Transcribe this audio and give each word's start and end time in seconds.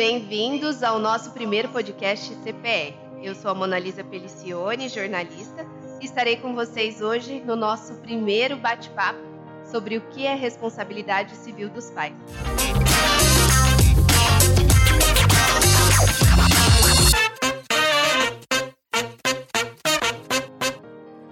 bem-vindos 0.00 0.82
ao 0.82 0.98
nosso 0.98 1.30
primeiro 1.32 1.68
podcast 1.68 2.34
CPR. 2.36 2.94
Eu 3.22 3.34
sou 3.34 3.50
a 3.50 3.54
Monalisa 3.54 4.02
Pelicione, 4.02 4.88
jornalista, 4.88 5.66
e 6.00 6.06
estarei 6.06 6.38
com 6.38 6.54
vocês 6.54 7.02
hoje 7.02 7.42
no 7.44 7.54
nosso 7.54 7.92
primeiro 7.96 8.56
bate-papo 8.56 9.20
sobre 9.70 9.98
o 9.98 10.00
que 10.08 10.24
é 10.24 10.34
responsabilidade 10.34 11.36
civil 11.36 11.68
dos 11.68 11.90
pais. 11.90 12.14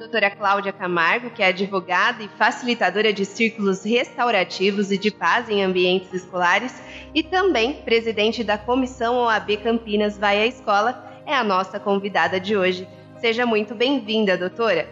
Doutora 0.08 0.30
Cláudia 0.30 0.72
Camargo, 0.72 1.28
que 1.28 1.42
é 1.42 1.48
advogada 1.48 2.22
e 2.22 2.28
facilitadora 2.28 3.12
de 3.12 3.26
círculos 3.26 3.84
restaurativos 3.84 4.90
e 4.90 4.96
de 4.96 5.10
paz 5.10 5.50
em 5.50 5.62
ambientes 5.62 6.14
escolares, 6.14 6.82
e 7.14 7.22
também 7.22 7.74
presidente 7.74 8.42
da 8.42 8.56
Comissão 8.56 9.16
OAB 9.16 9.58
Campinas 9.58 10.16
Vai 10.16 10.40
à 10.40 10.46
Escola, 10.46 11.22
é 11.26 11.34
a 11.34 11.44
nossa 11.44 11.78
convidada 11.78 12.40
de 12.40 12.56
hoje. 12.56 12.88
Seja 13.18 13.44
muito 13.44 13.74
bem-vinda, 13.74 14.38
doutora. 14.38 14.88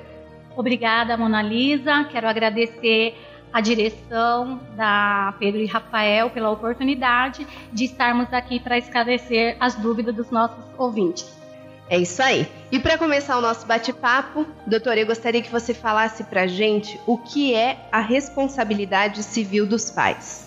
Obrigada, 0.55 1.17
Mona 1.17 1.41
Lisa. 1.41 2.05
Quero 2.05 2.29
agradecer 2.29 3.15
a 3.51 3.63
direção 3.63 4.61
da 4.77 5.35
Pedro 5.39 5.63
e 5.63 5.67
Rafael 5.67 6.29
pela 6.29 6.51
oportunidade 6.51 7.47
de 7.73 7.85
estarmos 7.85 8.31
aqui 8.35 8.61
para 8.61 8.77
esclarecer 8.77 9.57
as 9.59 9.77
dúvidas 9.77 10.15
dos 10.15 10.31
nossos 10.31 10.63
ouvintes. 10.77 11.46
É 11.89 11.99
isso 11.99 12.21
aí. 12.21 12.49
E 12.73 12.81
para 12.81 12.99
começar 12.99 13.39
o 13.39 13.41
nosso 13.41 13.65
bate-papo, 13.67 14.45
doutora, 14.67 14.99
eu 14.99 15.07
gostaria 15.07 15.41
que 15.41 15.51
você 15.51 15.73
falasse 15.73 16.25
para 16.25 16.47
gente 16.47 17.01
o 17.07 17.17
que 17.17 17.55
é 17.55 17.89
a 17.93 18.01
responsabilidade 18.01 19.23
civil 19.23 19.67
dos 19.67 19.91
pais. 19.91 20.47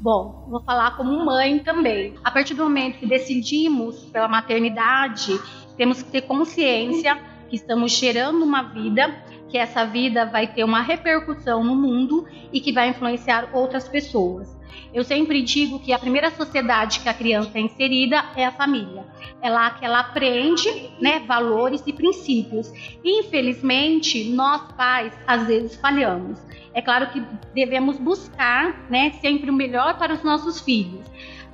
Bom, 0.00 0.46
vou 0.48 0.62
falar 0.62 0.96
como 0.96 1.24
mãe 1.24 1.58
também. 1.58 2.14
A 2.22 2.30
partir 2.30 2.54
do 2.54 2.62
momento 2.62 2.98
que 2.98 3.06
decidimos 3.06 4.04
pela 4.04 4.28
maternidade, 4.28 5.40
temos 5.76 6.02
que 6.02 6.10
ter 6.10 6.22
consciência 6.22 7.18
que 7.48 7.56
estamos 7.56 7.92
gerando 7.92 8.44
uma 8.44 8.62
vida, 8.62 9.14
que 9.48 9.58
essa 9.58 9.84
vida 9.84 10.26
vai 10.26 10.46
ter 10.46 10.62
uma 10.62 10.80
repercussão 10.80 11.64
no 11.64 11.74
mundo 11.74 12.26
e 12.52 12.60
que 12.60 12.72
vai 12.72 12.90
influenciar 12.90 13.50
outras 13.52 13.88
pessoas. 13.88 14.54
Eu 14.92 15.02
sempre 15.02 15.42
digo 15.42 15.80
que 15.80 15.92
a 15.92 15.98
primeira 15.98 16.30
sociedade 16.30 17.00
que 17.00 17.08
a 17.08 17.14
criança 17.14 17.58
é 17.58 17.60
inserida 17.60 18.24
é 18.36 18.44
a 18.44 18.52
família. 18.52 19.04
É 19.42 19.50
lá 19.50 19.70
que 19.70 19.84
ela 19.84 20.00
aprende 20.00 20.90
né, 21.00 21.20
valores 21.20 21.82
e 21.86 21.92
princípios. 21.92 22.72
Infelizmente, 23.04 24.30
nós 24.30 24.62
pais 24.72 25.12
às 25.26 25.46
vezes 25.46 25.76
falhamos. 25.76 26.38
É 26.72 26.80
claro 26.80 27.08
que 27.08 27.22
devemos 27.54 27.98
buscar 27.98 28.86
né, 28.88 29.12
sempre 29.20 29.50
o 29.50 29.52
melhor 29.52 29.98
para 29.98 30.14
os 30.14 30.22
nossos 30.22 30.60
filhos. 30.60 31.04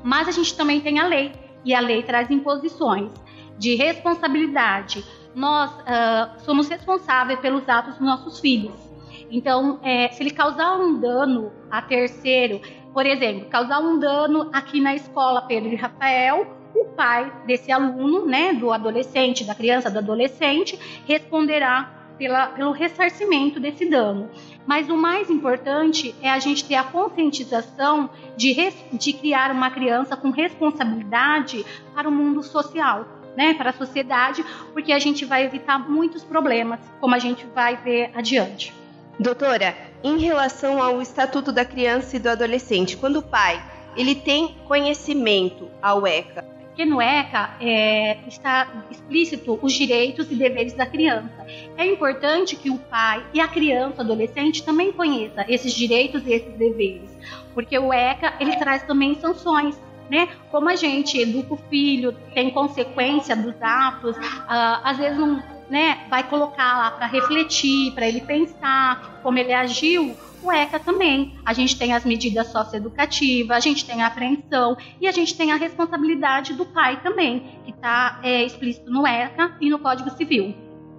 Mas 0.03 0.29
a 0.29 0.33
gente 0.33 0.55
também 0.57 0.81
tem 0.81 0.99
a 0.99 1.07
lei. 1.07 1.33
E 1.65 1.75
a 1.75 1.81
lei 1.81 2.03
traz 2.03 2.31
imposições 2.31 3.11
de 3.59 3.75
responsabilidade. 3.75 5.05
Nós 5.35 5.71
uh, 5.71 6.41
somos 6.45 6.69
responsáveis 6.69 7.39
pelos 7.41 7.69
atos 7.69 7.95
dos 7.95 8.07
nossos 8.07 8.41
filhos. 8.41 8.91
Então, 9.31 9.79
é, 9.83 10.09
se 10.09 10.23
ele 10.23 10.31
causar 10.31 10.77
um 10.77 10.99
dano 10.99 11.53
a 11.71 11.81
terceiro, 11.81 12.61
por 12.93 13.07
exemplo, 13.07 13.49
causar 13.49 13.81
um 13.81 13.99
dano 13.99 14.49
aqui 14.53 14.81
na 14.81 14.95
escola 14.95 15.43
Pedro 15.43 15.73
e 15.73 15.77
Rafael, 15.77 16.57
o 16.75 16.85
pai 16.87 17.33
desse 17.47 17.71
aluno, 17.71 18.27
né, 18.27 18.53
do 18.53 18.73
adolescente, 18.73 19.45
da 19.45 19.55
criança, 19.55 19.91
do 19.91 19.99
adolescente, 19.99 20.79
responderá 21.07 22.01
pela, 22.19 22.49
pelo 22.49 22.71
ressarcimento 22.71 23.59
desse 23.59 23.87
dano. 23.87 24.29
Mas 24.67 24.91
o 24.91 24.97
mais 24.97 25.31
importante 25.31 26.15
é 26.21 26.31
a 26.31 26.39
gente 26.39 26.65
ter 26.65 26.75
a 26.75 26.85
conscientização 26.85 28.11
de, 28.37 28.53
res, 28.53 28.75
de 28.93 29.13
criar 29.13 29.51
uma 29.51 29.71
criança 29.71 30.17
com 30.17 30.31
responsabilidade 30.31 31.65
para 31.95 32.09
o 32.09 32.13
mundo 32.13 32.43
social, 32.43 33.07
né, 33.37 33.55
para 33.55 33.71
a 33.71 33.73
sociedade, 33.73 34.45
porque 34.73 34.93
a 34.93 34.99
gente 34.99 35.25
vai 35.25 35.45
evitar 35.45 35.79
muitos 35.79 36.23
problemas, 36.23 36.79
como 37.01 37.15
a 37.15 37.19
gente 37.19 37.47
vai 37.55 37.77
ver 37.77 38.11
adiante. 38.15 38.80
Doutora, 39.21 39.77
em 40.03 40.17
relação 40.17 40.83
ao 40.83 41.03
Estatuto 41.03 41.53
da 41.53 41.63
Criança 41.63 42.17
e 42.17 42.19
do 42.19 42.31
Adolescente, 42.31 42.97
quando 42.97 43.17
o 43.17 43.23
pai 43.23 43.63
ele 43.95 44.15
tem 44.15 44.57
conhecimento 44.67 45.69
ao 45.83 46.07
ECA, 46.07 46.43
porque 46.65 46.87
no 46.87 47.03
ECA 47.03 47.55
é, 47.61 48.17
está 48.27 48.87
explícito 48.91 49.59
os 49.61 49.75
direitos 49.75 50.31
e 50.31 50.35
deveres 50.35 50.73
da 50.73 50.87
criança. 50.87 51.47
É 51.77 51.85
importante 51.85 52.57
que 52.57 52.71
o 52.71 52.79
pai 52.79 53.23
e 53.35 53.41
a 53.41 53.47
criança, 53.47 54.01
adolescente, 54.01 54.63
também 54.63 54.91
conheça 54.91 55.45
esses 55.47 55.75
direitos 55.75 56.27
e 56.27 56.33
esses 56.33 56.55
deveres, 56.55 57.11
porque 57.53 57.79
o 57.79 57.93
ECA 57.93 58.33
ele 58.41 58.57
traz 58.57 58.85
também 58.85 59.17
sanções. 59.17 59.79
Né? 60.11 60.29
Como 60.51 60.69
a 60.69 60.75
gente 60.75 61.21
educa 61.21 61.55
o 61.55 61.59
filho, 61.69 62.17
tem 62.35 62.51
consequência 62.51 63.37
dos 63.37 63.55
atos, 63.61 64.17
uh, 64.17 64.81
às 64.83 64.97
vezes 64.97 65.19
não, 65.19 65.41
né, 65.71 66.07
vai 66.11 66.25
colocar 66.29 66.77
lá 66.77 66.91
para 66.91 67.07
refletir, 67.07 67.93
para 67.93 68.07
ele 68.07 68.21
pensar 68.21 69.21
como 69.23 69.39
ele 69.39 69.53
agiu, 69.53 70.17
o 70.43 70.51
ECA 70.51 70.79
também. 70.81 71.35
A 71.45 71.53
gente 71.53 71.79
tem 71.79 71.93
as 71.93 72.05
medidas 72.05 72.49
socioeducativas, 72.49 73.57
a 73.57 73.61
gente 73.61 73.85
tem 73.85 74.03
a 74.03 74.09
apreensão 74.09 74.77
e 75.01 75.07
a 75.07 75.13
gente 75.13 75.37
tem 75.37 75.53
a 75.53 75.57
responsabilidade 75.57 76.55
do 76.55 76.67
pai 76.67 77.01
também, 77.03 77.61
que 77.65 77.71
está 77.71 78.21
é, 78.23 78.43
explícito 78.45 78.91
no 78.91 79.07
ECA 79.07 79.57
e 79.61 79.71
no 79.71 79.79
Código 79.79 80.11
Civil. 80.11 80.55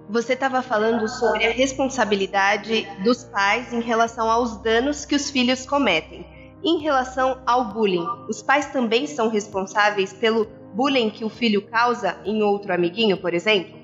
Você 0.08 0.34
estava 0.34 0.62
falando 0.62 1.08
sobre 1.08 1.46
a 1.46 1.52
responsabilidade 1.52 2.86
dos 3.02 3.24
pais 3.24 3.72
em 3.72 3.80
relação 3.80 4.30
aos 4.30 4.56
danos 4.62 5.04
que 5.04 5.14
os 5.14 5.30
filhos 5.30 5.64
cometem. 5.64 6.26
Em 6.62 6.78
relação 6.78 7.40
ao 7.46 7.72
bullying, 7.72 8.06
os 8.28 8.42
pais 8.42 8.66
também 8.66 9.06
são 9.06 9.28
responsáveis 9.28 10.12
pelo 10.12 10.46
bullying 10.74 11.10
que 11.10 11.24
o 11.24 11.28
filho 11.28 11.62
causa 11.62 12.18
em 12.24 12.42
outro 12.42 12.72
amiguinho, 12.72 13.16
por 13.16 13.34
exemplo? 13.34 13.81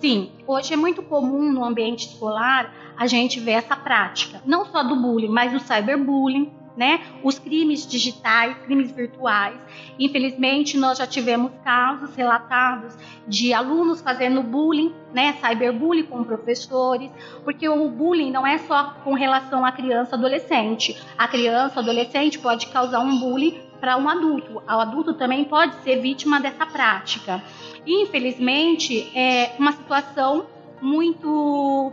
Sim, 0.00 0.30
hoje 0.46 0.72
é 0.72 0.76
muito 0.76 1.02
comum 1.02 1.52
no 1.52 1.64
ambiente 1.64 2.08
escolar 2.08 2.72
a 2.96 3.06
gente 3.06 3.40
ver 3.40 3.52
essa 3.52 3.76
prática, 3.76 4.40
não 4.46 4.64
só 4.64 4.82
do 4.82 4.96
bullying, 4.96 5.28
mas 5.28 5.52
do 5.52 5.60
cyberbullying, 5.60 6.50
né? 6.76 7.00
Os 7.22 7.38
crimes 7.38 7.86
digitais, 7.86 8.56
crimes 8.64 8.90
virtuais. 8.90 9.56
Infelizmente, 9.98 10.76
nós 10.76 10.98
já 10.98 11.06
tivemos 11.06 11.52
casos 11.62 12.14
relatados 12.16 12.96
de 13.28 13.52
alunos 13.52 14.00
fazendo 14.00 14.42
bullying, 14.42 14.92
né? 15.12 15.34
Cyberbullying 15.40 16.04
com 16.04 16.24
professores, 16.24 17.10
porque 17.44 17.68
o 17.68 17.88
bullying 17.88 18.30
não 18.30 18.46
é 18.46 18.58
só 18.58 18.94
com 19.04 19.14
relação 19.14 19.64
à 19.64 19.70
criança 19.70 20.16
adolescente. 20.16 21.00
A 21.16 21.28
criança 21.28 21.80
adolescente 21.80 22.38
pode 22.38 22.66
causar 22.66 23.00
um 23.00 23.18
bullying 23.18 23.60
para 23.84 23.98
um 23.98 24.08
adulto. 24.08 24.62
O 24.66 24.70
adulto 24.80 25.12
também 25.12 25.44
pode 25.44 25.74
ser 25.82 26.00
vítima 26.00 26.40
dessa 26.40 26.64
prática. 26.64 27.42
Infelizmente, 27.86 29.12
é 29.14 29.52
uma 29.58 29.72
situação 29.72 30.46
muito 30.80 31.92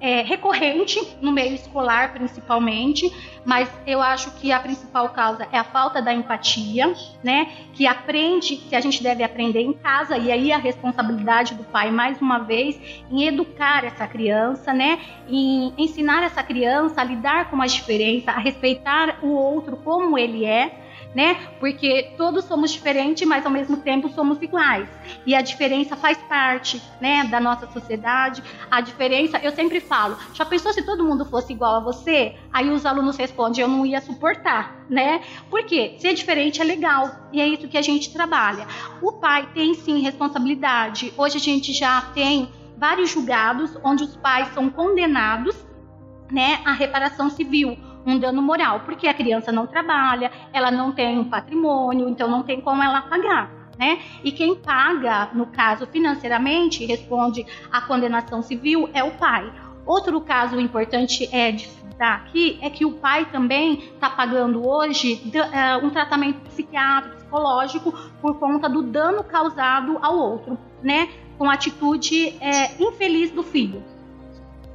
é, 0.00 0.22
recorrente 0.22 1.16
no 1.20 1.32
meio 1.32 1.56
escolar, 1.56 2.12
principalmente, 2.12 3.12
mas 3.44 3.68
eu 3.84 4.00
acho 4.00 4.30
que 4.36 4.52
a 4.52 4.60
principal 4.60 5.08
causa 5.08 5.48
é 5.50 5.58
a 5.58 5.64
falta 5.64 6.00
da 6.00 6.14
empatia, 6.14 6.94
né? 7.20 7.50
Que 7.72 7.84
aprende, 7.84 8.54
que 8.54 8.76
a 8.76 8.80
gente 8.80 9.02
deve 9.02 9.24
aprender 9.24 9.62
em 9.62 9.72
casa, 9.72 10.16
e 10.16 10.30
aí 10.30 10.52
a 10.52 10.58
responsabilidade 10.58 11.56
do 11.56 11.64
pai, 11.64 11.90
mais 11.90 12.20
uma 12.20 12.38
vez, 12.38 12.80
em 13.10 13.24
educar 13.24 13.84
essa 13.84 14.06
criança, 14.06 14.72
né? 14.72 15.00
Em 15.28 15.74
ensinar 15.76 16.22
essa 16.22 16.44
criança 16.44 17.00
a 17.00 17.04
lidar 17.04 17.50
com 17.50 17.60
as 17.60 17.72
diferenças, 17.72 18.28
a 18.28 18.38
respeitar 18.38 19.18
o 19.20 19.30
outro 19.30 19.76
como 19.78 20.16
ele 20.16 20.44
é 20.44 20.83
né? 21.14 21.36
Porque 21.60 22.12
todos 22.16 22.44
somos 22.44 22.72
diferentes, 22.72 23.26
mas 23.26 23.46
ao 23.46 23.52
mesmo 23.52 23.76
tempo 23.76 24.08
somos 24.08 24.42
iguais. 24.42 24.88
E 25.24 25.34
a 25.34 25.40
diferença 25.40 25.96
faz 25.96 26.18
parte, 26.18 26.82
né, 27.00 27.24
da 27.24 27.38
nossa 27.38 27.70
sociedade. 27.70 28.42
A 28.70 28.80
diferença, 28.80 29.38
eu 29.38 29.52
sempre 29.52 29.80
falo, 29.80 30.16
já 30.32 30.44
pensou 30.44 30.72
se 30.72 30.82
todo 30.82 31.04
mundo 31.04 31.24
fosse 31.24 31.52
igual 31.52 31.76
a 31.76 31.80
você? 31.80 32.34
Aí 32.52 32.70
os 32.70 32.84
alunos 32.84 33.16
respondem, 33.16 33.62
eu 33.62 33.68
não 33.68 33.86
ia 33.86 34.00
suportar, 34.00 34.84
né? 34.90 35.20
Porque 35.48 35.94
ser 35.98 36.14
diferente 36.14 36.60
é 36.60 36.64
legal 36.64 37.28
e 37.32 37.40
é 37.40 37.46
isso 37.46 37.68
que 37.68 37.78
a 37.78 37.82
gente 37.82 38.12
trabalha. 38.12 38.66
O 39.00 39.12
pai 39.12 39.48
tem 39.54 39.74
sim 39.74 40.00
responsabilidade. 40.00 41.12
Hoje 41.16 41.36
a 41.36 41.40
gente 41.40 41.72
já 41.72 42.00
tem 42.14 42.48
vários 42.76 43.10
julgados 43.10 43.78
onde 43.84 44.02
os 44.02 44.16
pais 44.16 44.52
são 44.52 44.68
condenados, 44.68 45.56
né, 46.30 46.60
à 46.64 46.72
reparação 46.72 47.30
civil 47.30 47.76
um 48.06 48.18
dano 48.18 48.42
moral, 48.42 48.80
porque 48.80 49.08
a 49.08 49.14
criança 49.14 49.50
não 49.50 49.66
trabalha, 49.66 50.30
ela 50.52 50.70
não 50.70 50.92
tem 50.92 51.18
um 51.18 51.24
patrimônio, 51.24 52.08
então 52.08 52.28
não 52.28 52.42
tem 52.42 52.60
como 52.60 52.82
ela 52.82 53.02
pagar. 53.02 53.50
Né? 53.78 54.00
E 54.22 54.30
quem 54.30 54.54
paga, 54.54 55.30
no 55.32 55.46
caso 55.46 55.86
financeiramente, 55.86 56.84
responde 56.84 57.44
à 57.72 57.80
condenação 57.80 58.40
civil 58.40 58.88
é 58.92 59.02
o 59.02 59.12
pai. 59.12 59.52
Outro 59.84 60.20
caso 60.20 60.60
importante 60.60 61.28
é 61.32 61.50
de 61.50 61.66
citar 61.66 62.20
aqui 62.20 62.58
é 62.62 62.70
que 62.70 62.84
o 62.84 62.92
pai 62.92 63.26
também 63.26 63.78
está 63.78 64.08
pagando 64.08 64.66
hoje 64.66 65.20
uh, 65.34 65.84
um 65.84 65.90
tratamento 65.90 66.40
psiquiátrico, 66.42 67.16
psicológico, 67.16 67.92
por 68.20 68.38
conta 68.38 68.68
do 68.68 68.82
dano 68.82 69.24
causado 69.24 69.98
ao 70.00 70.16
outro, 70.16 70.56
né? 70.82 71.08
Com 71.36 71.50
a 71.50 71.54
atitude 71.54 72.28
é, 72.40 72.80
infeliz 72.80 73.32
do 73.32 73.42
filho. 73.42 73.82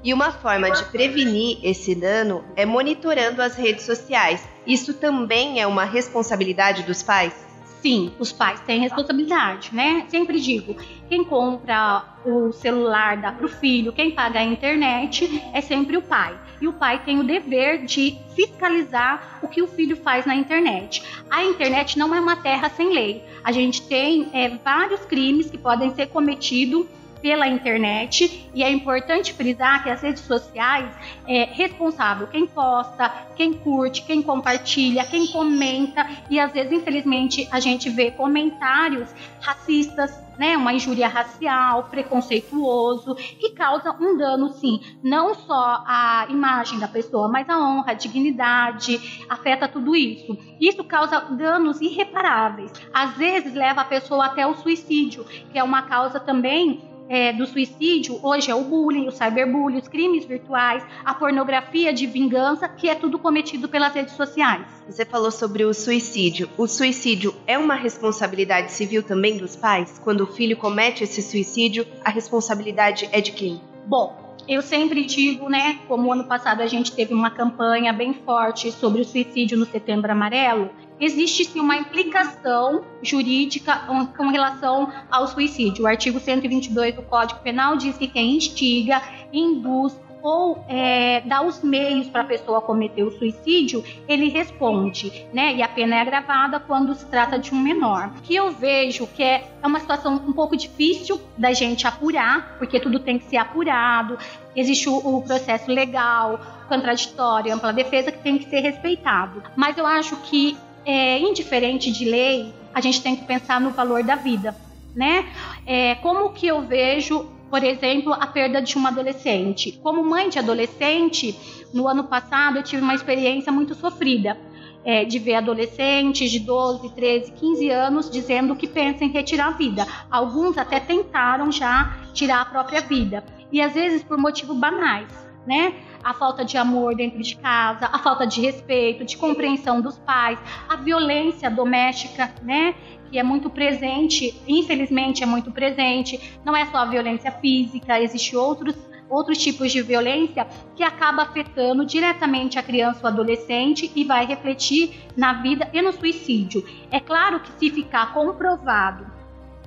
E 0.04 0.14
uma 0.14 0.32
forma 0.32 0.72
de 0.72 0.84
prevenir 0.86 1.60
esse 1.62 1.94
dano 1.94 2.44
é 2.56 2.66
monitorando 2.66 3.42
as 3.42 3.56
redes 3.56 3.84
sociais. 3.86 4.48
Isso 4.66 4.94
também 4.94 5.60
é 5.60 5.68
uma 5.68 5.84
responsabilidade 5.84 6.84
dos 6.84 7.04
pais? 7.04 7.34
Sim, 7.82 8.12
os 8.20 8.32
pais 8.32 8.60
têm 8.62 8.82
responsabilidade, 8.82 9.74
né? 9.74 10.06
Sempre 10.10 10.40
digo, 10.40 10.76
quem 11.08 11.24
compra 11.24 12.04
o 12.26 12.52
celular 12.52 13.18
dá 13.18 13.32
para 13.32 13.46
o 13.46 13.50
filho, 13.50 13.94
quem 13.94 14.12
paga 14.12 14.40
a 14.40 14.44
internet 14.44 15.42
é 15.54 15.62
sempre 15.62 15.96
o 15.96 16.02
pai. 16.02 16.38
E 16.62 16.68
o 16.68 16.74
pai 16.74 17.02
tem 17.06 17.20
o 17.20 17.24
dever 17.24 17.86
de 17.86 18.18
fiscalizar 18.36 19.40
o 19.42 19.48
que 19.48 19.62
o 19.62 19.68
filho 19.68 19.96
faz 19.96 20.26
na 20.26 20.36
internet. 20.36 21.02
A 21.30 21.46
internet 21.46 21.98
não 21.98 22.14
é 22.14 22.20
uma 22.20 22.36
terra 22.36 22.70
sem 22.70 22.94
lei. 22.94 23.24
A 23.44 23.52
gente 23.54 23.82
tem 23.88 24.30
é, 24.34 24.50
vários 24.50 25.02
crimes 25.02 25.50
que 25.50 25.58
podem 25.58 25.94
ser 25.96 26.08
cometidos 26.08 26.86
pela 27.22 27.48
internet 27.48 28.50
e 28.54 28.64
é 28.64 28.72
importante 28.72 29.34
frisar 29.34 29.84
que 29.84 29.90
as 29.90 30.02
redes 30.02 30.24
sociais 30.24 30.90
é 31.28 31.44
responsável 31.44 32.28
quem 32.28 32.48
posta, 32.48 33.10
quem 33.36 33.54
curte, 33.54 34.04
quem 34.04 34.22
compartilha, 34.22 35.06
quem 35.06 35.28
comenta 35.28 36.08
e 36.30 36.40
às 36.40 36.52
vezes 36.52 36.72
infelizmente 36.72 37.48
a 37.52 37.60
gente 37.60 37.90
vê 37.90 38.12
comentários 38.12 39.10
racistas, 39.42 40.12
né, 40.38 40.56
uma 40.56 40.74
injúria 40.74 41.08
racial, 41.08 41.84
preconceituoso, 41.84 43.16
que 43.16 43.50
causa 43.52 43.92
um 44.00 44.18
dano, 44.18 44.50
sim, 44.54 44.80
não 45.04 45.36
só 45.36 45.84
à 45.86 46.28
imagem 46.30 46.80
da 46.80 46.88
pessoa, 46.88 47.28
mas 47.28 47.50
à 47.50 47.60
honra, 47.60 47.92
à 47.92 47.94
dignidade, 47.94 49.26
afeta 49.28 49.68
tudo 49.68 49.96
isso. 49.96 50.38
Isso 50.60 50.84
causa 50.84 51.20
danos 51.20 51.82
irreparáveis. 51.82 52.72
Às 52.94 53.16
vezes 53.16 53.54
leva 53.54 53.82
a 53.82 53.86
pessoa 53.86 54.28
até 54.28 54.48
o 54.48 54.56
suicídio, 54.56 55.26
que 55.52 55.60
é 55.60 55.64
uma 55.64 55.82
causa 55.82 56.20
também 56.20 56.89
é, 57.10 57.34
do 57.34 57.48
suicídio 57.48 58.20
hoje 58.22 58.52
é 58.52 58.56
o 58.56 58.64
bullying, 58.64 59.08
o 59.08 59.12
cyberbullying, 59.12 59.80
os 59.80 59.88
crimes 59.88 60.26
virtuais, 60.26 60.84
a 61.04 61.14
pornografia 61.16 61.92
de 61.92 62.06
vingança, 62.06 62.70
que 62.70 62.88
é 62.88 62.94
tudo 62.94 63.18
cometido 63.18 63.68
pelas 63.68 63.94
redes 63.94 64.14
sociais. 64.14 64.68
Você 64.88 65.04
falou 65.04 65.32
sobre 65.32 65.66
o 65.66 65.74
suicídio. 65.74 66.48
O 66.56 66.68
suicídio 66.68 67.34
é 67.48 67.58
uma 67.58 67.74
responsabilidade 67.74 68.72
civil 68.72 69.02
também 69.02 69.38
dos 69.38 69.56
pais? 69.56 70.00
Quando 70.04 70.22
o 70.22 70.28
filho 70.28 70.56
comete 70.56 71.04
esse 71.04 71.24
suicídio, 71.24 71.86
a 72.06 72.12
responsabilidade 72.12 73.10
é 73.12 73.20
de 73.20 73.32
quem? 73.32 73.60
Bom, 73.88 74.38
eu 74.48 74.62
sempre 74.62 75.04
digo, 75.04 75.50
né, 75.50 75.80
como 75.88 76.14
ano 76.14 76.26
passado 76.26 76.62
a 76.62 76.68
gente 76.68 76.92
teve 76.92 77.14
uma 77.14 77.32
campanha 77.32 77.92
bem 77.92 78.14
forte 78.14 78.72
sobre 78.72 79.02
o 79.02 79.06
suicídio 79.06 79.58
no 79.58 79.66
Setembro 79.66 80.12
Amarelo, 80.12 80.70
existe 81.00 81.46
sim 81.46 81.60
uma 81.60 81.78
implicação 81.78 82.84
jurídica 83.02 83.82
com 84.16 84.28
relação 84.28 84.92
ao 85.10 85.28
suicídio. 85.28 85.86
O 85.86 85.88
artigo 85.88 86.20
122 86.20 86.96
do 86.96 87.02
Código 87.04 87.40
Penal 87.40 87.78
diz 87.78 87.98
que 87.98 88.08
quem 88.08 88.36
instiga, 88.36 89.02
induz 89.32 89.96
ou 90.22 90.64
é, 90.68 91.22
dá 91.22 91.42
os 91.42 91.64
meios 91.64 92.08
para 92.08 92.22
a 92.22 92.26
pessoa 92.26 92.62
cometer 92.62 93.04
o 93.04 93.12
suicídio, 93.12 93.84
ele 94.08 94.30
responde, 94.30 95.26
né? 95.34 95.56
E 95.56 95.62
a 95.62 95.68
pena 95.68 95.96
é 95.96 96.02
agravada 96.02 96.60
quando 96.60 96.94
se 96.94 97.06
trata 97.06 97.40
de 97.40 97.54
um 97.54 97.58
menor. 97.58 98.12
Que 98.24 98.36
eu 98.36 98.52
vejo 98.52 99.08
que 99.08 99.24
é, 99.24 99.50
é 99.62 99.68
uma 99.68 99.80
situação 99.80 100.16
um 100.16 100.34
pouco 100.34 100.58
difícil 100.58 101.20
da 101.38 101.54
gente 101.54 101.88
apurar, 101.88 102.58
porque 102.58 102.80
tudo 102.80 103.00
tem 103.00 103.18
que 103.18 103.26
ser 103.26 103.38
apurado. 103.38 104.18
Existe 104.56 104.90
o, 104.90 104.98
o 104.98 105.22
processo 105.22 105.72
legal, 105.72 106.40
contraditório, 106.68 107.54
ampla 107.54 107.72
defesa 107.72 108.12
que 108.12 108.20
tem 108.20 108.38
que 108.38 108.50
ser 108.50 108.60
respeitado. 108.60 109.42
Mas 109.56 109.78
eu 109.78 109.86
acho 109.86 110.18
que 110.18 110.58
é, 110.86 111.20
indiferente 111.20 111.92
de 111.92 112.06
lei, 112.06 112.54
a 112.74 112.82
gente 112.82 113.02
tem 113.02 113.16
que 113.16 113.26
pensar 113.26 113.60
no 113.60 113.72
valor 113.72 114.04
da 114.04 114.16
vida, 114.16 114.56
né? 114.96 115.28
É, 115.66 115.96
como 115.96 116.32
que 116.32 116.48
eu 116.48 116.62
vejo, 116.62 117.26
por 117.50 117.64
exemplo, 117.64 118.14
a 118.14 118.28
perda 118.28 118.62
de 118.62 118.76
uma 118.76 118.90
adolescente? 118.90 119.72
Como 119.84 120.04
mãe 120.04 120.30
de 120.30 120.40
adolescente, 120.40 121.38
no 121.74 121.88
ano 121.88 122.04
passado 122.06 122.58
eu 122.58 122.64
tive 122.64 122.82
uma 122.82 122.96
experiência 122.96 123.52
muito 123.52 123.76
sofrida. 123.76 124.38
É, 124.86 125.04
de 125.04 125.20
ver 125.20 125.36
adolescentes 125.36 126.32
de 126.32 126.40
12, 126.40 126.96
13, 126.96 127.34
15 127.34 127.70
anos 127.70 128.10
dizendo 128.10 128.56
que 128.56 128.66
pensam 128.66 129.08
em 129.08 129.12
retirar 129.12 129.48
a 129.48 129.52
vida. 129.52 129.86
Alguns 130.10 130.58
até 130.58 130.80
tentaram 130.80 131.52
já 131.52 131.98
tirar 132.14 132.40
a 132.40 132.46
própria 132.46 132.80
vida. 132.80 133.22
E 133.52 133.62
às 133.62 133.74
vezes 133.74 134.02
por 134.02 134.18
motivos 134.18 134.56
banais, 134.56 135.10
né? 135.46 135.74
A 136.04 136.14
falta 136.14 136.44
de 136.44 136.58
amor 136.58 136.96
dentro 136.96 137.22
de 137.22 137.36
casa, 137.36 137.90
a 137.92 138.00
falta 138.00 138.26
de 138.26 138.42
respeito, 138.42 139.06
de 139.06 139.18
compreensão 139.18 139.82
dos 139.82 139.98
pais, 139.98 140.40
a 140.68 140.76
violência 140.76 141.50
doméstica, 141.50 142.34
né? 142.42 142.76
Que 143.12 143.18
é 143.18 143.24
muito 143.24 143.50
presente, 143.50 144.40
infelizmente 144.48 145.24
é 145.24 145.26
muito 145.26 145.52
presente. 145.52 146.40
Não 146.46 146.56
é 146.56 146.66
só 146.68 146.78
a 146.80 146.86
violência 146.86 147.32
física, 147.32 148.00
existe 148.00 148.36
outros 148.36 148.76
outros 149.10 149.40
tipos 149.40 149.72
de 149.72 149.82
violência 149.82 150.48
que 150.76 150.84
acaba 150.84 151.24
afetando 151.24 151.84
diretamente 151.84 152.60
a 152.60 152.64
criança 152.64 153.00
ou 153.02 153.08
adolescente 153.08 153.92
e 153.96 154.04
vai 154.04 154.26
refletir 154.26 155.04
na 155.18 155.42
vida 155.42 155.68
e 155.74 155.82
no 155.82 155.92
suicídio. 155.92 156.64
É 156.92 157.00
claro 157.00 157.40
que 157.40 157.52
se 157.58 157.72
ficar 157.72 158.14
comprovado 158.14 159.08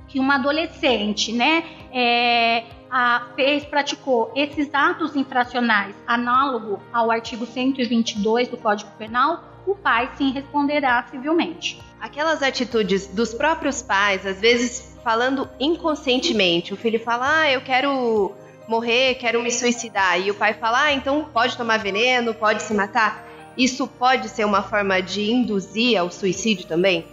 que 0.07 0.19
uma 0.19 0.35
adolescente, 0.35 1.31
né, 1.31 1.63
é, 1.91 2.63
a, 2.93 3.29
fez, 3.35 3.65
praticou 3.65 4.31
esses 4.35 4.71
atos 4.71 5.15
infracionais 5.15 5.95
análogo 6.05 6.79
ao 6.93 7.09
artigo 7.09 7.43
122 7.43 8.47
do 8.47 8.55
Código 8.55 8.91
Penal, 8.99 9.43
o 9.65 9.73
pai 9.73 10.11
sim 10.15 10.31
responderá 10.31 11.03
civilmente. 11.09 11.81
Aquelas 11.99 12.43
atitudes 12.43 13.07
dos 13.07 13.33
próprios 13.33 13.81
pais, 13.81 14.27
às 14.27 14.39
vezes 14.39 14.95
falando 15.03 15.49
inconscientemente, 15.59 16.71
o 16.71 16.77
filho 16.77 16.99
fala: 16.99 17.41
"Ah, 17.41 17.51
eu 17.51 17.61
quero 17.61 18.31
morrer, 18.67 19.15
quero 19.15 19.41
me 19.41 19.49
suicidar", 19.49 20.21
e 20.21 20.29
o 20.29 20.35
pai 20.35 20.53
fala: 20.53 20.83
"Ah, 20.83 20.93
então 20.93 21.25
pode 21.33 21.57
tomar 21.57 21.79
veneno, 21.79 22.31
pode 22.35 22.61
se 22.61 22.75
matar". 22.75 23.25
Isso 23.57 23.87
pode 23.87 24.29
ser 24.29 24.45
uma 24.45 24.61
forma 24.61 25.01
de 25.01 25.31
induzir 25.31 25.99
ao 25.99 26.11
suicídio 26.11 26.67
também? 26.67 27.07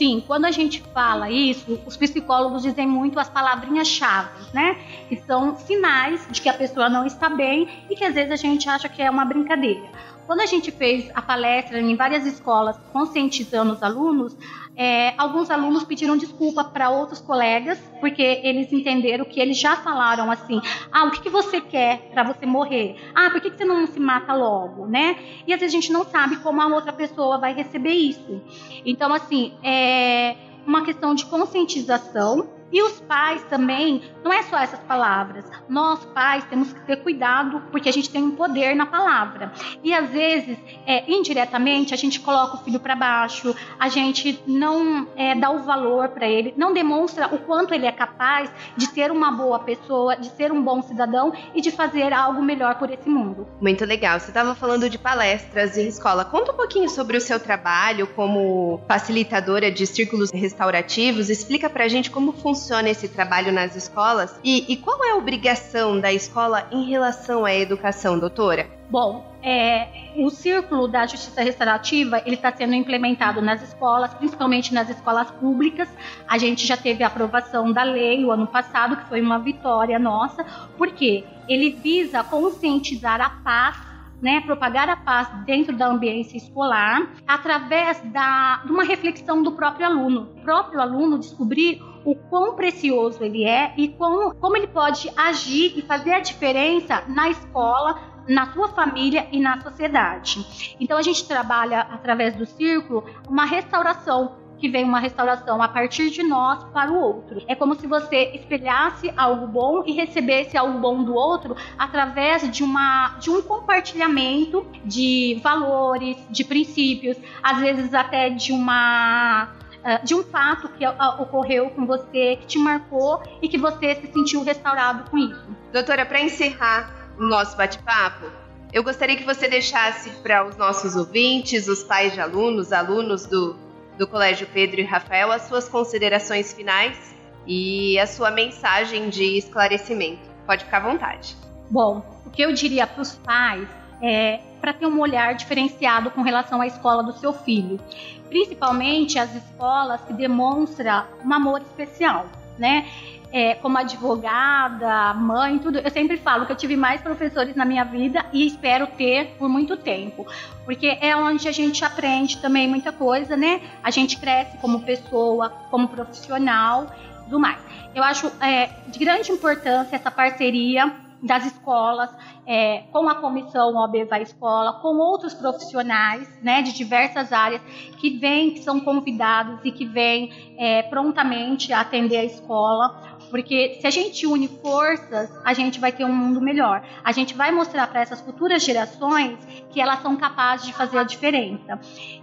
Sim, 0.00 0.24
quando 0.26 0.46
a 0.46 0.50
gente 0.50 0.82
fala 0.94 1.30
isso, 1.30 1.78
os 1.84 1.94
psicólogos 1.94 2.62
dizem 2.62 2.86
muito 2.86 3.20
as 3.20 3.28
palavrinhas-chave, 3.28 4.30
né? 4.54 4.78
Que 5.10 5.16
são 5.26 5.54
sinais 5.58 6.26
de 6.30 6.40
que 6.40 6.48
a 6.48 6.54
pessoa 6.54 6.88
não 6.88 7.04
está 7.04 7.28
bem 7.28 7.68
e 7.90 7.94
que 7.94 8.02
às 8.02 8.14
vezes 8.14 8.32
a 8.32 8.36
gente 8.36 8.66
acha 8.66 8.88
que 8.88 9.02
é 9.02 9.10
uma 9.10 9.26
brincadeira. 9.26 9.86
Quando 10.30 10.42
a 10.42 10.46
gente 10.46 10.70
fez 10.70 11.10
a 11.12 11.20
palestra 11.20 11.80
em 11.80 11.96
várias 11.96 12.24
escolas 12.24 12.78
conscientizando 12.92 13.72
os 13.72 13.82
alunos, 13.82 14.36
é, 14.76 15.12
alguns 15.18 15.50
alunos 15.50 15.82
pediram 15.82 16.16
desculpa 16.16 16.62
para 16.62 16.88
outros 16.88 17.20
colegas, 17.20 17.76
porque 17.98 18.22
eles 18.22 18.72
entenderam 18.72 19.24
que 19.24 19.40
eles 19.40 19.58
já 19.58 19.74
falaram 19.78 20.30
assim: 20.30 20.62
ah, 20.92 21.06
o 21.06 21.10
que, 21.10 21.22
que 21.22 21.28
você 21.28 21.60
quer 21.60 22.12
para 22.12 22.22
você 22.22 22.46
morrer? 22.46 22.94
Ah, 23.12 23.28
por 23.30 23.40
que, 23.40 23.50
que 23.50 23.56
você 23.56 23.64
não 23.64 23.88
se 23.88 23.98
mata 23.98 24.32
logo, 24.32 24.86
né? 24.86 25.18
E 25.48 25.52
às 25.52 25.58
vezes 25.58 25.74
a 25.74 25.80
gente 25.80 25.92
não 25.92 26.04
sabe 26.04 26.36
como 26.36 26.62
a 26.62 26.66
outra 26.68 26.92
pessoa 26.92 27.36
vai 27.36 27.52
receber 27.52 27.90
isso. 27.90 28.40
Então, 28.86 29.12
assim, 29.12 29.52
é 29.64 30.36
uma 30.64 30.84
questão 30.84 31.12
de 31.12 31.26
conscientização 31.26 32.59
e 32.72 32.82
os 32.82 33.00
pais 33.00 33.42
também, 33.44 34.02
não 34.22 34.32
é 34.32 34.42
só 34.44 34.58
essas 34.58 34.78
palavras. 34.80 35.44
Nós, 35.68 36.04
pais, 36.06 36.44
temos 36.44 36.72
que 36.72 36.80
ter 36.80 36.96
cuidado 36.96 37.62
porque 37.70 37.88
a 37.88 37.92
gente 37.92 38.10
tem 38.10 38.22
um 38.22 38.30
poder 38.32 38.74
na 38.74 38.86
palavra. 38.86 39.52
E 39.82 39.92
às 39.92 40.08
vezes, 40.10 40.56
é, 40.86 41.10
indiretamente, 41.10 41.92
a 41.92 41.96
gente 41.96 42.20
coloca 42.20 42.56
o 42.56 42.64
filho 42.64 42.78
para 42.78 42.94
baixo, 42.94 43.54
a 43.78 43.88
gente 43.88 44.40
não 44.46 45.08
é, 45.16 45.34
dá 45.34 45.50
o 45.50 45.60
valor 45.60 46.08
para 46.10 46.28
ele, 46.28 46.54
não 46.56 46.72
demonstra 46.72 47.26
o 47.34 47.38
quanto 47.38 47.74
ele 47.74 47.86
é 47.86 47.92
capaz 47.92 48.50
de 48.76 48.86
ser 48.86 49.10
uma 49.10 49.32
boa 49.32 49.58
pessoa, 49.58 50.16
de 50.16 50.28
ser 50.30 50.52
um 50.52 50.62
bom 50.62 50.82
cidadão 50.82 51.32
e 51.54 51.60
de 51.60 51.70
fazer 51.70 52.12
algo 52.12 52.42
melhor 52.42 52.76
por 52.76 52.90
esse 52.90 53.08
mundo. 53.08 53.46
Muito 53.60 53.84
legal. 53.84 54.20
Você 54.20 54.30
estava 54.30 54.54
falando 54.54 54.88
de 54.88 54.98
palestras 54.98 55.76
em 55.76 55.88
escola. 55.88 56.24
Conta 56.24 56.52
um 56.52 56.56
pouquinho 56.56 56.88
sobre 56.88 57.16
o 57.16 57.20
seu 57.20 57.40
trabalho 57.40 58.06
como 58.08 58.80
facilitadora 58.86 59.70
de 59.70 59.86
círculos 59.86 60.30
restaurativos. 60.30 61.28
Explica 61.28 61.68
para 61.68 61.84
a 61.84 61.88
gente 61.88 62.10
como 62.10 62.32
funciona 62.32 62.59
funciona 62.60 62.90
esse 62.90 63.08
trabalho 63.08 63.50
nas 63.50 63.74
escolas 63.74 64.38
e, 64.44 64.70
e 64.70 64.76
qual 64.76 65.02
é 65.02 65.12
a 65.12 65.16
obrigação 65.16 65.98
da 65.98 66.12
escola 66.12 66.68
em 66.70 66.84
relação 66.84 67.46
à 67.46 67.54
educação, 67.54 68.18
doutora? 68.18 68.68
Bom, 68.90 69.34
é, 69.42 70.12
o 70.16 70.28
círculo 70.28 70.86
da 70.86 71.06
justiça 71.06 71.40
restaurativa 71.40 72.20
ele 72.26 72.34
está 72.34 72.52
sendo 72.54 72.74
implementado 72.74 73.40
nas 73.40 73.62
escolas, 73.62 74.12
principalmente 74.12 74.74
nas 74.74 74.90
escolas 74.90 75.30
públicas. 75.30 75.88
A 76.28 76.36
gente 76.36 76.66
já 76.66 76.76
teve 76.76 77.02
a 77.02 77.06
aprovação 77.06 77.72
da 77.72 77.82
lei 77.82 78.22
o 78.24 78.30
ano 78.30 78.46
passado, 78.46 78.96
que 78.98 79.08
foi 79.08 79.22
uma 79.22 79.38
vitória 79.38 79.98
nossa, 79.98 80.44
porque 80.76 81.24
ele 81.48 81.70
visa 81.70 82.22
conscientizar 82.22 83.22
a 83.22 83.30
paz 83.42 83.90
né, 84.20 84.42
propagar 84.42 84.86
a 84.90 84.96
paz 84.96 85.28
dentro 85.46 85.74
da 85.74 85.86
ambiência 85.86 86.36
escolar 86.36 87.10
através 87.26 87.98
da, 88.12 88.62
uma 88.66 88.84
reflexão 88.84 89.42
do 89.42 89.52
próprio 89.52 89.86
aluno. 89.86 90.28
O 90.36 90.42
próprio 90.42 90.78
aluno 90.78 91.18
descobrir 91.18 91.80
o 92.04 92.14
quão 92.14 92.54
precioso 92.54 93.22
ele 93.22 93.44
é 93.44 93.72
e 93.76 93.88
como, 93.88 94.56
ele 94.56 94.66
pode 94.66 95.10
agir 95.16 95.78
e 95.78 95.82
fazer 95.82 96.12
a 96.12 96.20
diferença 96.20 97.02
na 97.08 97.30
escola, 97.30 97.98
na 98.28 98.52
sua 98.52 98.68
família 98.68 99.26
e 99.32 99.40
na 99.40 99.60
sociedade. 99.60 100.76
Então 100.78 100.98
a 100.98 101.02
gente 101.02 101.26
trabalha 101.26 101.80
através 101.80 102.34
do 102.34 102.46
círculo 102.46 103.04
uma 103.28 103.44
restauração 103.44 104.40
que 104.60 104.68
vem 104.68 104.84
uma 104.84 105.00
restauração 105.00 105.62
a 105.62 105.68
partir 105.68 106.10
de 106.10 106.22
nós 106.22 106.62
para 106.64 106.92
o 106.92 107.00
outro. 107.00 107.42
É 107.48 107.54
como 107.54 107.74
se 107.74 107.86
você 107.86 108.32
espelhasse 108.34 109.10
algo 109.16 109.46
bom 109.46 109.82
e 109.86 109.92
recebesse 109.92 110.56
algo 110.56 110.78
bom 110.78 111.02
do 111.02 111.14
outro 111.14 111.56
através 111.78 112.48
de 112.50 112.62
uma 112.62 113.16
de 113.18 113.30
um 113.30 113.40
compartilhamento 113.40 114.66
de 114.84 115.40
valores, 115.42 116.16
de 116.28 116.44
princípios, 116.44 117.16
às 117.42 117.58
vezes 117.58 117.94
até 117.94 118.28
de 118.28 118.52
uma 118.52 119.48
uh, 119.84 120.04
de 120.04 120.14
um 120.14 120.22
fato 120.22 120.68
que 120.70 120.86
uh, 120.86 121.22
ocorreu 121.22 121.70
com 121.70 121.86
você, 121.86 122.36
que 122.36 122.46
te 122.46 122.58
marcou 122.58 123.22
e 123.42 123.48
que 123.48 123.58
você 123.58 123.94
se 123.94 124.12
sentiu 124.12 124.42
restaurado 124.42 125.10
com 125.10 125.18
isso. 125.18 125.46
Doutora, 125.72 126.04
para 126.06 126.20
encerrar 126.20 126.90
o 127.18 127.24
nosso 127.24 127.56
bate-papo, 127.56 128.26
eu 128.72 128.84
gostaria 128.84 129.16
que 129.16 129.24
você 129.24 129.48
deixasse 129.48 130.10
para 130.22 130.46
os 130.46 130.56
nossos 130.56 130.94
ouvintes, 130.94 131.66
os 131.66 131.82
pais 131.82 132.12
de 132.12 132.20
alunos, 132.20 132.72
alunos 132.72 133.26
do, 133.26 133.56
do 133.98 134.06
Colégio 134.06 134.46
Pedro 134.52 134.80
e 134.80 134.84
Rafael, 134.84 135.32
as 135.32 135.42
suas 135.42 135.68
considerações 135.68 136.52
finais 136.52 137.14
e 137.46 137.98
a 137.98 138.06
sua 138.06 138.30
mensagem 138.30 139.08
de 139.08 139.38
esclarecimento. 139.38 140.28
Pode 140.46 140.64
ficar 140.64 140.78
à 140.78 140.80
vontade. 140.80 141.36
Bom, 141.68 142.04
o 142.24 142.30
que 142.30 142.42
eu 142.42 142.52
diria 142.52 142.86
para 142.86 143.02
os 143.02 143.14
pais 143.16 143.68
é 144.02 144.40
para 144.60 144.72
ter 144.72 144.86
um 144.86 145.00
olhar 145.00 145.34
diferenciado 145.34 146.10
com 146.10 146.22
relação 146.22 146.60
à 146.60 146.66
escola 146.66 147.02
do 147.02 147.12
seu 147.12 147.32
filho, 147.32 147.80
principalmente 148.28 149.18
as 149.18 149.34
escolas 149.34 150.00
que 150.02 150.12
demonstram 150.12 151.04
um 151.24 151.32
amor 151.32 151.62
especial, 151.62 152.26
né? 152.58 152.86
É, 153.32 153.54
como 153.54 153.78
advogada, 153.78 155.14
mãe, 155.14 155.56
tudo. 155.58 155.78
Eu 155.78 155.90
sempre 155.90 156.16
falo 156.16 156.46
que 156.46 156.52
eu 156.52 156.56
tive 156.56 156.76
mais 156.76 157.00
professores 157.00 157.54
na 157.54 157.64
minha 157.64 157.84
vida 157.84 158.26
e 158.32 158.44
espero 158.44 158.88
ter 158.88 159.36
por 159.38 159.48
muito 159.48 159.76
tempo, 159.76 160.26
porque 160.64 160.98
é 161.00 161.16
onde 161.16 161.46
a 161.46 161.52
gente 161.52 161.84
aprende 161.84 162.38
também 162.38 162.66
muita 162.66 162.90
coisa, 162.90 163.36
né? 163.36 163.60
A 163.84 163.90
gente 163.92 164.18
cresce 164.18 164.58
como 164.58 164.82
pessoa, 164.82 165.48
como 165.70 165.86
profissional, 165.86 166.88
tudo 167.24 167.38
mais. 167.38 167.60
Eu 167.94 168.02
acho 168.02 168.32
é, 168.40 168.68
de 168.88 168.98
grande 168.98 169.30
importância 169.30 169.94
essa 169.94 170.10
parceria 170.10 170.92
das 171.22 171.46
escolas, 171.46 172.10
é, 172.46 172.84
com 172.92 173.08
a 173.08 173.14
comissão 173.14 173.74
OAB 173.74 174.04
Vai 174.08 174.22
Escola, 174.22 174.74
com 174.80 174.96
outros 174.96 175.34
profissionais 175.34 176.28
né, 176.42 176.62
de 176.62 176.72
diversas 176.72 177.32
áreas 177.32 177.60
que 177.98 178.18
vêm, 178.18 178.50
que 178.52 178.62
são 178.62 178.80
convidados 178.80 179.60
e 179.64 179.70
que 179.70 179.84
vêm 179.86 180.54
é, 180.58 180.82
prontamente 180.82 181.72
atender 181.72 182.18
a 182.18 182.24
escola, 182.24 183.18
porque 183.30 183.78
se 183.80 183.86
a 183.86 183.90
gente 183.90 184.26
une 184.26 184.48
forças, 184.48 185.30
a 185.44 185.52
gente 185.52 185.78
vai 185.78 185.92
ter 185.92 186.04
um 186.04 186.12
mundo 186.12 186.40
melhor. 186.40 186.82
A 187.04 187.12
gente 187.12 187.34
vai 187.34 187.52
mostrar 187.52 187.86
para 187.86 188.00
essas 188.00 188.20
futuras 188.20 188.62
gerações 188.62 189.38
que 189.70 189.80
elas 189.80 190.00
são 190.02 190.16
capazes 190.16 190.66
de 190.66 190.72
fazer 190.72 190.98
a 190.98 191.04
diferença. 191.04 191.78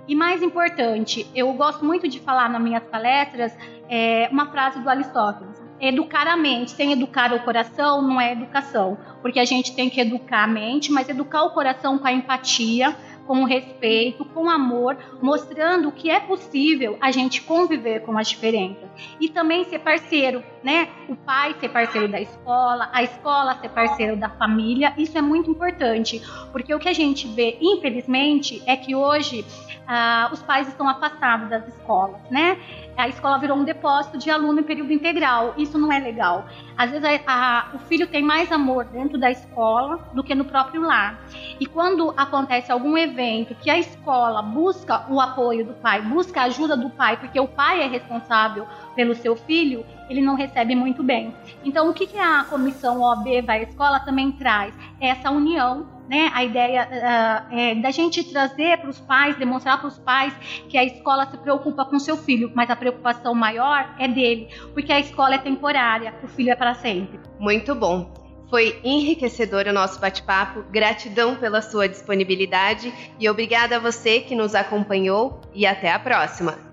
E 0.07 0.15
mais 0.15 0.43
importante, 0.43 1.25
eu 1.33 1.51
gosto 1.53 1.85
muito 1.85 2.07
de 2.07 2.19
falar 2.19 2.49
nas 2.49 2.61
minhas 2.61 2.83
palestras 2.83 3.55
é, 3.89 4.27
uma 4.31 4.47
frase 4.47 4.79
do 4.79 4.89
Aristóteles 4.89 5.66
educar 5.79 6.27
a 6.27 6.37
mente. 6.37 6.71
Sem 6.71 6.91
educar 6.91 7.33
o 7.33 7.39
coração 7.39 8.01
não 8.01 8.19
é 8.19 8.31
educação, 8.31 8.97
porque 9.21 9.39
a 9.39 9.45
gente 9.45 9.75
tem 9.75 9.89
que 9.89 10.01
educar 10.01 10.43
a 10.43 10.47
mente, 10.47 10.91
mas 10.91 11.09
educar 11.09 11.43
o 11.43 11.51
coração 11.51 11.97
com 11.97 12.07
a 12.07 12.11
empatia, 12.11 12.95
com 13.25 13.43
respeito, 13.43 14.23
com 14.23 14.49
amor, 14.49 14.97
mostrando 15.21 15.91
que 15.91 16.09
é 16.09 16.19
possível 16.19 16.97
a 17.01 17.11
gente 17.11 17.41
conviver 17.41 18.01
com 18.01 18.17
as 18.17 18.29
diferenças. 18.29 18.89
E 19.19 19.27
também 19.27 19.65
ser 19.65 19.79
parceiro, 19.79 20.41
né? 20.67 20.89
O 21.07 21.15
pai 21.15 21.55
ser 21.61 21.69
parceiro 21.69 22.09
da 22.09 22.19
escola, 22.19 22.89
a 22.91 23.01
escola 23.01 23.55
ser 23.55 23.69
parceiro 23.69 24.17
da 24.17 24.27
família, 24.27 24.93
isso 24.97 25.17
é 25.17 25.21
muito 25.21 25.49
importante, 25.49 26.21
porque 26.51 26.75
o 26.75 26.77
que 26.77 26.89
a 26.89 26.93
gente 26.93 27.25
vê, 27.25 27.57
infelizmente, 27.61 28.61
é 28.65 28.75
que 28.75 28.93
hoje 28.93 29.45
ah, 29.87 30.29
os 30.33 30.43
pais 30.43 30.67
estão 30.67 30.89
afastados 30.89 31.49
das 31.49 31.65
escolas, 31.69 32.19
né? 32.29 32.59
A 32.97 33.07
escola 33.07 33.37
virou 33.37 33.55
um 33.55 33.63
depósito 33.63 34.17
de 34.17 34.29
aluno 34.29 34.59
em 34.59 34.63
período 34.63 34.91
integral. 34.91 35.53
Isso 35.55 35.77
não 35.77 35.91
é 35.91 35.99
legal. 35.99 36.45
Às 36.75 36.89
vezes 36.89 37.05
a, 37.05 37.21
a, 37.27 37.75
o 37.75 37.79
filho 37.79 38.07
tem 38.07 38.23
mais 38.23 38.51
amor 38.51 38.85
dentro 38.85 39.17
da 39.19 39.29
escola 39.31 40.09
do 40.13 40.23
que 40.23 40.33
no 40.33 40.43
próprio 40.43 40.81
lar. 40.81 41.21
E 41.59 41.65
quando 41.65 42.13
acontece 42.17 42.71
algum 42.71 42.97
evento 42.97 43.55
que 43.55 43.69
a 43.69 43.77
escola 43.77 44.41
busca 44.41 45.05
o 45.09 45.21
apoio 45.21 45.63
do 45.63 45.73
pai, 45.75 46.01
busca 46.01 46.41
a 46.41 46.45
ajuda 46.45 46.75
do 46.75 46.89
pai, 46.89 47.17
porque 47.17 47.39
o 47.39 47.47
pai 47.47 47.83
é 47.83 47.87
responsável 47.87 48.67
pelo 48.97 49.13
seu 49.15 49.35
filho, 49.35 49.85
ele 50.09 50.21
não 50.21 50.35
recebe 50.35 50.75
muito 50.75 51.03
bem. 51.03 51.33
Então, 51.63 51.89
o 51.89 51.93
que, 51.93 52.07
que 52.07 52.17
a 52.17 52.43
comissão 52.43 53.01
OAB 53.01 53.43
vai 53.45 53.59
à 53.59 53.63
escola 53.63 53.99
também 53.99 54.31
traz? 54.31 54.73
Essa 54.99 55.29
união 55.29 55.95
né, 56.09 56.31
a 56.33 56.43
ideia 56.43 56.87
uh, 56.87 57.53
é, 57.53 57.75
da 57.75 57.91
gente 57.91 58.23
trazer 58.23 58.77
para 58.77 58.89
os 58.89 58.97
pais, 58.97 59.35
demonstrar 59.35 59.77
para 59.77 59.89
os 59.89 59.97
pais 59.97 60.33
que 60.69 60.77
a 60.77 60.83
escola 60.83 61.29
se 61.29 61.37
preocupa 61.37 61.83
com 61.83 61.99
seu 61.99 62.15
filho, 62.15 62.49
mas 62.55 62.69
a 62.69 62.77
preocupação 62.77 63.35
maior 63.35 63.93
é 63.99 64.07
dele, 64.07 64.47
porque 64.73 64.93
a 64.93 65.01
escola 65.01 65.35
é 65.35 65.37
temporária, 65.37 66.15
o 66.23 66.27
filho 66.27 66.49
é 66.49 66.55
para 66.55 66.75
sempre. 66.75 67.19
Muito 67.37 67.75
bom. 67.75 68.09
Foi 68.49 68.79
enriquecedor 68.85 69.67
o 69.67 69.73
nosso 69.73 69.99
bate-papo. 69.99 70.63
Gratidão 70.71 71.35
pela 71.35 71.61
sua 71.61 71.89
disponibilidade 71.89 72.93
e 73.19 73.29
obrigada 73.29 73.75
a 73.75 73.79
você 73.79 74.21
que 74.21 74.35
nos 74.35 74.55
acompanhou 74.55 75.41
e 75.53 75.65
até 75.65 75.91
a 75.91 75.99
próxima. 75.99 76.66